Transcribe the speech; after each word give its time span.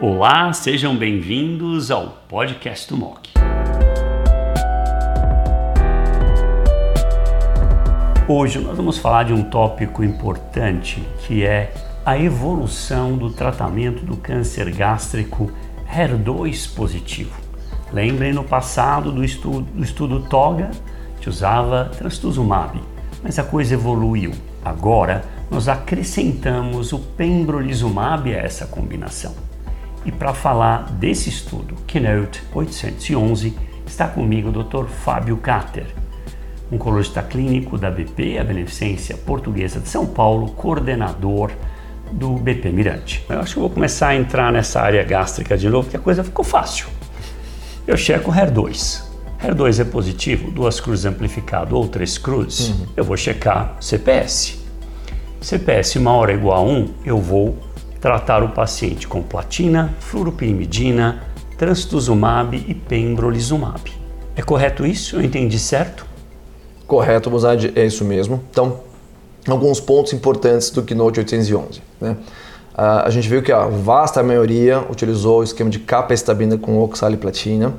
Olá, 0.00 0.52
sejam 0.52 0.96
bem-vindos 0.96 1.90
ao 1.90 2.10
podcast 2.28 2.88
do 2.88 2.96
MOC. 2.96 3.30
Hoje 8.28 8.60
nós 8.60 8.76
vamos 8.76 8.98
falar 8.98 9.24
de 9.24 9.32
um 9.32 9.42
tópico 9.42 10.04
importante 10.04 11.02
que 11.26 11.44
é 11.44 11.74
a 12.06 12.16
evolução 12.16 13.18
do 13.18 13.32
tratamento 13.32 14.06
do 14.06 14.16
câncer 14.16 14.70
gástrico 14.70 15.50
HER2 15.92 16.76
positivo. 16.76 17.34
Lembrem 17.92 18.32
no 18.32 18.44
passado 18.44 19.10
do 19.10 19.24
estudo, 19.24 19.62
do 19.62 19.82
estudo 19.82 20.20
TOGA, 20.28 20.70
que 21.20 21.28
usava 21.28 21.90
trastuzumab, 21.98 22.80
mas 23.20 23.36
a 23.36 23.42
coisa 23.42 23.74
evoluiu. 23.74 24.30
Agora 24.64 25.24
nós 25.50 25.66
acrescentamos 25.66 26.92
o 26.92 27.00
pembrolizumab 27.00 28.32
a 28.32 28.38
essa 28.38 28.64
combinação. 28.64 29.47
E 30.04 30.12
para 30.12 30.32
falar 30.32 30.90
desse 30.92 31.28
estudo, 31.28 31.74
Keynote 31.86 32.42
811, 32.54 33.54
está 33.86 34.06
comigo 34.06 34.48
o 34.48 34.62
Dr. 34.62 34.86
Fábio 34.86 35.36
Cater, 35.38 35.86
oncologista 36.72 37.22
clínico 37.22 37.76
da 37.76 37.90
BP, 37.90 38.38
a 38.38 38.44
Beneficência 38.44 39.16
Portuguesa 39.16 39.80
de 39.80 39.88
São 39.88 40.06
Paulo, 40.06 40.50
coordenador 40.52 41.50
do 42.12 42.30
BP 42.34 42.70
Mirante. 42.70 43.24
Eu 43.28 43.40
acho 43.40 43.54
que 43.54 43.60
vou 43.60 43.70
começar 43.70 44.08
a 44.08 44.16
entrar 44.16 44.52
nessa 44.52 44.80
área 44.80 45.02
gástrica 45.02 45.56
de 45.56 45.68
novo, 45.68 45.90
que 45.90 45.96
a 45.96 46.00
coisa 46.00 46.24
ficou 46.24 46.44
fácil. 46.44 46.86
Eu 47.86 47.96
checo 47.96 48.30
o 48.30 48.34
HER2. 48.34 49.02
HER2 49.42 49.80
é 49.80 49.84
positivo, 49.84 50.50
duas 50.50 50.80
cruzes 50.80 51.04
amplificado 51.04 51.76
ou 51.76 51.86
três 51.86 52.18
cruzes, 52.18 52.70
uhum. 52.70 52.86
eu 52.96 53.04
vou 53.04 53.16
checar 53.16 53.76
CPS. 53.80 54.58
CPS 55.40 55.96
maior 55.96 56.28
ou 56.28 56.34
igual 56.34 56.58
a 56.58 56.62
1, 56.62 56.94
eu 57.04 57.18
vou 57.18 57.56
tratar 58.00 58.42
o 58.42 58.50
paciente 58.50 59.06
com 59.06 59.22
platina, 59.22 59.94
fluoropyrimidina, 60.00 61.22
trastuzumab 61.56 62.56
e 62.56 62.74
pembrolizumab. 62.74 63.92
É 64.36 64.42
correto 64.42 64.86
isso? 64.86 65.16
Eu 65.16 65.22
entendi 65.22 65.58
certo? 65.58 66.06
Correto, 66.86 67.28
Buzad, 67.28 67.72
é 67.74 67.84
isso 67.84 68.04
mesmo. 68.04 68.42
Então, 68.50 68.80
alguns 69.46 69.80
pontos 69.80 70.12
importantes 70.12 70.70
do 70.70 70.82
Keynote 70.82 71.18
811. 71.20 71.82
Né? 72.00 72.16
Uh, 72.72 73.04
a 73.04 73.10
gente 73.10 73.28
viu 73.28 73.42
que 73.42 73.50
a 73.50 73.66
vasta 73.66 74.22
maioria 74.22 74.84
utilizou 74.88 75.40
o 75.40 75.42
esquema 75.42 75.68
de 75.68 75.80
capa-estabina 75.80 76.56
com 76.56 76.78
oxaliplatina. 76.78 77.74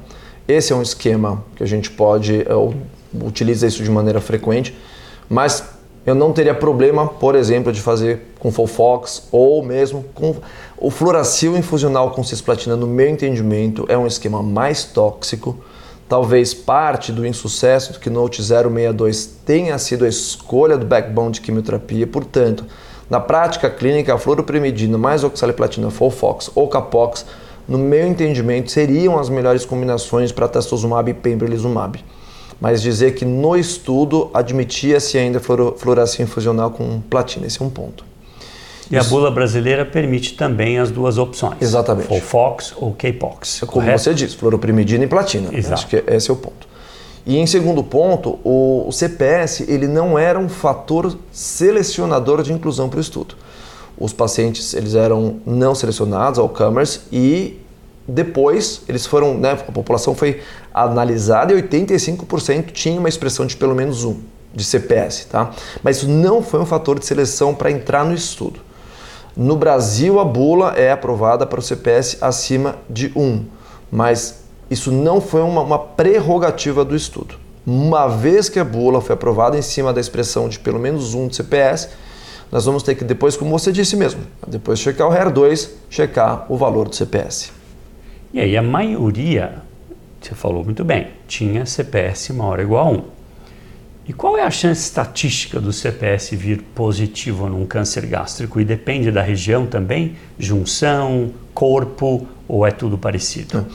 Esse 0.47 0.73
é 0.73 0.75
um 0.75 0.81
esquema 0.81 1.43
que 1.55 1.63
a 1.63 1.65
gente 1.65 1.89
pode, 1.89 2.45
uh, 2.49 2.75
utiliza 3.25 3.65
isso 3.65 3.81
de 3.81 3.89
maneira 3.89 4.19
frequente, 4.19 4.77
mas 5.29 5.78
eu 6.09 6.15
não 6.15 6.33
teria 6.33 6.55
problema, 6.55 7.05
por 7.05 7.35
exemplo, 7.35 7.71
de 7.71 7.79
fazer 7.81 8.33
com 8.39 8.51
Fofox 8.51 9.27
ou 9.31 9.63
mesmo 9.63 10.03
com 10.15 10.35
o 10.75 10.89
fluoracil 10.89 11.55
infusional 11.55 12.09
com 12.11 12.23
cisplatina, 12.23 12.75
no 12.75 12.87
meu 12.87 13.07
entendimento, 13.07 13.85
é 13.87 13.95
um 13.95 14.07
esquema 14.07 14.41
mais 14.41 14.83
tóxico. 14.85 15.55
Talvez 16.07 16.51
parte 16.51 17.11
do 17.11 17.27
insucesso 17.27 17.93
do 17.93 17.99
Keynote 17.99 18.41
062 18.41 19.37
tenha 19.45 19.77
sido 19.77 20.03
a 20.03 20.07
escolha 20.07 20.77
do 20.79 20.85
backbone 20.85 21.33
de 21.33 21.41
quimioterapia, 21.41 22.07
portanto, 22.07 22.65
na 23.07 23.19
prática 23.19 23.69
clínica, 23.69 24.11
a 24.11 24.17
fluoroprimidina 24.17 24.97
mais 24.97 25.23
oxaliplatina, 25.23 25.91
Fofox 25.91 26.49
ou 26.55 26.67
Capox, 26.67 27.23
no 27.67 27.77
meu 27.77 28.07
entendimento, 28.07 28.71
seriam 28.71 29.19
as 29.19 29.29
melhores 29.29 29.63
combinações 29.63 30.31
para 30.31 30.47
trastuzumab 30.47 31.11
e 31.11 31.13
pembrolizumab 31.13 32.03
mas 32.59 32.81
dizer 32.81 33.15
que 33.15 33.25
no 33.25 33.55
estudo 33.55 34.29
admitia-se 34.33 35.17
ainda 35.17 35.39
fluorescência 35.39 36.23
infusional 36.23 36.71
com 36.71 36.99
platina. 37.01 37.47
Esse 37.47 37.61
é 37.61 37.65
um 37.65 37.69
ponto. 37.69 38.03
E 38.91 38.95
Isso. 38.97 39.07
a 39.07 39.09
bula 39.09 39.31
brasileira 39.31 39.85
permite 39.85 40.33
também 40.33 40.79
as 40.79 40.89
duas 40.89 41.17
opções. 41.17 41.55
Exatamente. 41.61 42.11
Ou 42.11 42.19
FOX 42.19 42.73
ou 42.75 42.93
K-POX. 42.93 43.57
É 43.57 43.65
como 43.65 43.71
correto? 43.73 44.01
você 44.01 44.13
disse, 44.13 44.35
fluoroprimidina 44.35 45.03
e 45.03 45.07
platina. 45.07 45.49
Exato. 45.53 45.73
Acho 45.75 45.87
que 45.87 46.03
esse 46.07 46.29
é 46.29 46.33
o 46.33 46.35
ponto. 46.35 46.67
E 47.25 47.37
em 47.37 47.45
segundo 47.45 47.83
ponto, 47.83 48.39
o, 48.43 48.87
o 48.87 48.91
CPS 48.91 49.61
ele 49.69 49.87
não 49.87 50.17
era 50.17 50.39
um 50.39 50.49
fator 50.49 51.15
selecionador 51.31 52.41
de 52.41 52.51
inclusão 52.51 52.89
para 52.89 52.97
o 52.97 53.01
estudo. 53.01 53.35
Os 53.97 54.11
pacientes 54.11 54.73
eles 54.73 54.95
eram 54.95 55.39
não 55.45 55.75
selecionados, 55.75 56.39
all 56.39 56.49
comers, 56.49 57.01
e 57.11 57.59
depois, 58.09 58.81
eles 58.87 59.05
foram, 59.05 59.35
né, 59.35 59.51
a 59.51 59.71
população 59.71 60.15
foi 60.15 60.41
analisada 60.73 61.53
e 61.53 61.61
85% 61.61 62.71
tinha 62.71 62.99
uma 62.99 63.09
expressão 63.09 63.45
de 63.45 63.55
pelo 63.55 63.75
menos 63.75 64.03
um 64.03 64.17
de 64.53 64.63
CPS, 64.63 65.25
tá? 65.25 65.51
Mas 65.83 65.97
isso 65.97 66.09
não 66.09 66.41
foi 66.41 66.59
um 66.59 66.65
fator 66.65 66.97
de 66.97 67.05
seleção 67.05 67.53
para 67.53 67.69
entrar 67.69 68.03
no 68.03 68.13
estudo. 68.13 68.59
No 69.37 69.55
Brasil, 69.55 70.19
a 70.19 70.25
bula 70.25 70.73
é 70.75 70.91
aprovada 70.91 71.45
para 71.45 71.59
o 71.59 71.61
CPS 71.61 72.17
acima 72.19 72.77
de 72.89 73.11
1, 73.15 73.45
mas 73.91 74.43
isso 74.69 74.91
não 74.91 75.21
foi 75.21 75.41
uma, 75.41 75.61
uma 75.61 75.79
prerrogativa 75.79 76.83
do 76.83 76.95
estudo. 76.95 77.35
Uma 77.65 78.07
vez 78.07 78.49
que 78.49 78.59
a 78.59 78.65
bula 78.65 79.01
foi 79.01 79.13
aprovada 79.13 79.55
em 79.55 79.61
cima 79.61 79.93
da 79.93 80.01
expressão 80.01 80.49
de 80.49 80.57
pelo 80.57 80.79
menos 80.79 81.13
1 81.13 81.27
de 81.27 81.35
CPS, 81.35 81.89
nós 82.51 82.65
vamos 82.65 82.81
ter 82.81 82.95
que 82.95 83.03
depois, 83.03 83.37
como 83.37 83.51
você 83.51 83.71
disse 83.71 83.95
mesmo, 83.95 84.21
depois 84.47 84.79
checar 84.79 85.07
o 85.07 85.11
HER2, 85.11 85.69
checar 85.89 86.47
o 86.49 86.57
valor 86.57 86.89
do 86.89 86.95
CPS. 86.95 87.58
E 88.31 88.39
aí 88.39 88.55
a 88.55 88.61
maioria, 88.61 89.63
você 90.21 90.35
falou 90.35 90.63
muito 90.63 90.83
bem, 90.85 91.07
tinha 91.27 91.65
CPS 91.65 92.29
maior 92.29 92.59
ou 92.59 92.65
igual 92.65 92.87
a 92.87 92.91
1. 92.91 93.03
E 94.07 94.13
qual 94.13 94.37
é 94.37 94.43
a 94.43 94.49
chance 94.49 94.81
estatística 94.81 95.59
do 95.59 95.71
CPS 95.71 96.31
vir 96.31 96.63
positivo 96.73 97.47
num 97.47 97.65
câncer 97.65 98.05
gástrico? 98.05 98.59
E 98.59 98.65
depende 98.65 99.11
da 99.11 99.21
região 99.21 99.65
também? 99.65 100.15
Junção, 100.37 101.31
corpo 101.53 102.27
ou 102.47 102.65
é 102.65 102.71
tudo 102.71 102.97
parecido? 102.97 103.65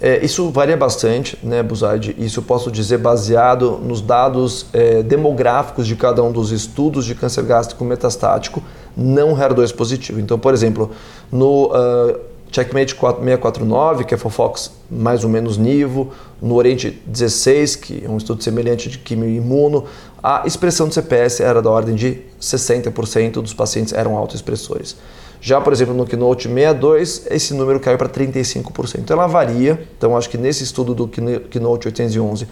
É, 0.00 0.24
isso 0.24 0.50
varia 0.50 0.76
bastante, 0.76 1.38
né, 1.42 1.62
Buzard? 1.62 2.14
Isso 2.18 2.40
eu 2.40 2.42
posso 2.42 2.70
dizer 2.70 2.98
baseado 2.98 3.78
nos 3.78 4.00
dados 4.00 4.66
é, 4.72 5.02
demográficos 5.02 5.86
de 5.86 5.94
cada 5.94 6.22
um 6.22 6.32
dos 6.32 6.50
estudos 6.50 7.04
de 7.04 7.14
câncer 7.14 7.44
gástrico 7.44 7.84
metastático 7.84 8.62
não 8.96 9.34
HER2 9.34 9.74
positivo. 9.74 10.20
Então, 10.20 10.38
por 10.38 10.52
exemplo, 10.52 10.90
no 11.30 11.66
uh, 11.66 12.18
Checkmate 12.52 12.94
649, 12.94 14.04
que 14.04 14.14
é 14.14 14.16
Fofox 14.18 14.70
mais 14.90 15.24
ou 15.24 15.30
menos 15.30 15.56
Nivo, 15.56 16.12
no 16.40 16.54
Oriente 16.54 17.02
16, 17.06 17.76
que 17.76 18.04
é 18.04 18.08
um 18.08 18.18
estudo 18.18 18.42
semelhante 18.42 18.90
de 18.90 18.98
quimio 18.98 19.28
imuno, 19.28 19.86
a 20.22 20.42
expressão 20.46 20.86
do 20.86 20.94
CPS 20.94 21.40
era 21.40 21.62
da 21.62 21.70
ordem 21.70 21.94
de 21.94 22.20
60% 22.40 23.32
dos 23.40 23.54
pacientes 23.54 23.92
eram 23.92 24.16
autoexpressores. 24.16 24.96
Já, 25.40 25.60
por 25.60 25.72
exemplo, 25.72 25.94
no 25.94 26.06
Keynote 26.06 26.44
62, 26.44 27.26
esse 27.28 27.54
número 27.54 27.80
caiu 27.80 27.98
para 27.98 28.08
35%. 28.08 28.98
Então 28.98 29.16
ela 29.16 29.26
varia, 29.26 29.88
então 29.98 30.16
acho 30.16 30.30
que 30.30 30.38
nesse 30.38 30.62
estudo 30.62 30.94
do 30.94 31.08
Keynote 31.08 31.88
811, 31.88 32.46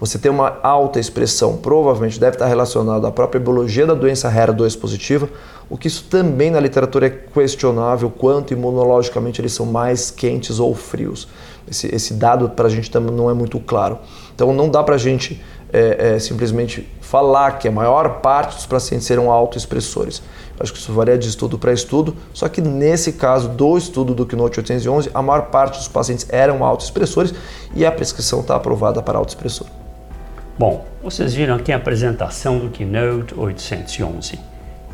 você 0.00 0.18
tem 0.18 0.32
uma 0.32 0.58
alta 0.64 0.98
expressão, 0.98 1.56
provavelmente 1.58 2.18
deve 2.18 2.34
estar 2.34 2.48
relacionado 2.48 3.06
à 3.06 3.12
própria 3.12 3.40
biologia 3.40 3.86
da 3.86 3.94
doença 3.94 4.28
HER2 4.28 4.76
positiva, 4.76 5.28
o 5.72 5.78
que 5.78 5.88
isso 5.88 6.04
também 6.04 6.50
na 6.50 6.60
literatura 6.60 7.06
é 7.06 7.08
questionável, 7.08 8.10
quanto 8.10 8.52
imunologicamente 8.52 9.40
eles 9.40 9.54
são 9.54 9.64
mais 9.64 10.10
quentes 10.10 10.60
ou 10.60 10.74
frios. 10.74 11.26
Esse, 11.66 11.86
esse 11.94 12.12
dado 12.12 12.50
para 12.50 12.66
a 12.66 12.70
gente 12.70 12.90
também 12.90 13.10
não 13.10 13.30
é 13.30 13.32
muito 13.32 13.58
claro. 13.58 13.98
Então 14.34 14.52
não 14.52 14.68
dá 14.68 14.82
para 14.82 14.96
a 14.96 14.98
gente 14.98 15.42
é, 15.72 16.16
é, 16.16 16.18
simplesmente 16.18 16.86
falar 17.00 17.52
que 17.52 17.66
a 17.66 17.72
maior 17.72 18.20
parte 18.20 18.54
dos 18.54 18.66
pacientes 18.66 19.06
serão 19.06 19.30
autoexpressores. 19.30 20.22
Acho 20.60 20.74
que 20.74 20.78
isso 20.78 20.92
varia 20.92 21.16
de 21.16 21.26
estudo 21.26 21.58
para 21.58 21.72
estudo, 21.72 22.14
só 22.34 22.50
que 22.50 22.60
nesse 22.60 23.14
caso 23.14 23.48
do 23.48 23.78
estudo 23.78 24.14
do 24.14 24.26
Keynote 24.26 24.60
811, 24.60 25.10
a 25.14 25.22
maior 25.22 25.46
parte 25.46 25.78
dos 25.78 25.88
pacientes 25.88 26.26
eram 26.28 26.62
autoexpressores 26.62 27.32
e 27.74 27.86
a 27.86 27.90
prescrição 27.90 28.40
está 28.40 28.56
aprovada 28.56 29.00
para 29.00 29.16
autoexpressor. 29.16 29.66
Bom, 30.58 30.84
vocês 31.02 31.32
viram 31.32 31.54
aqui 31.54 31.72
a 31.72 31.76
apresentação 31.76 32.58
do 32.58 32.68
Keynote 32.68 33.34
811, 33.34 34.38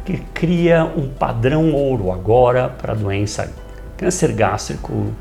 que 0.08 0.16
cria 0.32 0.86
um 0.86 1.06
padrão 1.06 1.70
ouro 1.74 2.10
agora 2.10 2.66
para 2.66 2.94
doença 2.94 3.52
câncer 3.94 4.32
gástrico, 4.32 5.12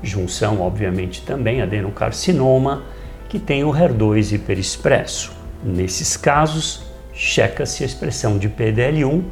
junção, 0.00 0.60
obviamente, 0.60 1.22
também 1.22 1.60
adenocarcinoma, 1.60 2.84
que 3.28 3.40
tem 3.40 3.64
o 3.64 3.72
HER2 3.72 4.36
hiperexpresso. 4.36 5.32
Nesses 5.64 6.16
casos, 6.16 6.84
checa-se 7.12 7.82
a 7.82 7.86
expressão 7.86 8.38
de 8.38 8.48
PDL1 8.48 9.24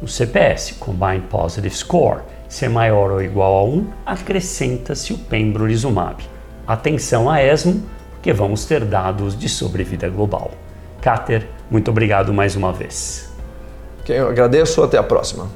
no 0.00 0.06
CPS, 0.06 0.74
Combined 0.78 1.26
Positive 1.28 1.74
Score. 1.74 2.22
Se 2.48 2.66
é 2.66 2.68
maior 2.68 3.10
ou 3.10 3.20
igual 3.20 3.58
a 3.58 3.64
1, 3.64 3.86
acrescenta-se 4.06 5.12
o 5.12 5.18
pembrolizumab. 5.18 6.22
Atenção 6.64 7.28
a 7.28 7.42
ESMO, 7.42 7.82
que 8.22 8.32
vamos 8.32 8.64
ter 8.66 8.84
dados 8.84 9.36
de 9.36 9.48
sobrevida 9.48 10.08
global. 10.08 10.52
Cáter, 11.00 11.48
muito 11.68 11.90
obrigado 11.90 12.32
mais 12.32 12.54
uma 12.54 12.72
vez. 12.72 13.29
Eu 14.10 14.28
agradeço, 14.28 14.82
até 14.82 14.98
a 14.98 15.02
próxima. 15.02 15.46